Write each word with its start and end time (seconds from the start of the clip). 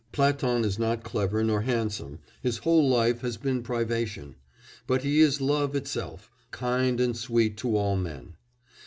Platon 0.11 0.65
is 0.65 0.79
not 0.79 1.03
clever 1.03 1.43
nor 1.43 1.61
handsome, 1.61 2.17
his 2.41 2.57
whole 2.57 2.89
life 2.89 3.21
has 3.21 3.37
been 3.37 3.61
privation, 3.61 4.33
but 4.87 5.03
he 5.03 5.19
is 5.19 5.39
love 5.41 5.75
itself, 5.75 6.31
kind 6.49 6.99
and 6.99 7.15
sweet 7.15 7.55
to 7.57 7.77
all 7.77 7.95
men. 7.95 8.33